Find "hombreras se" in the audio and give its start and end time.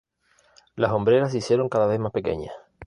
0.93-1.37